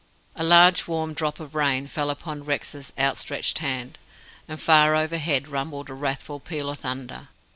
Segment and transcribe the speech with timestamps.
[0.35, 3.99] A large, warm drop of rain fell upon Rex's outstretched hand,
[4.47, 7.27] and far overhead rumbled a wrathful peal of thunder.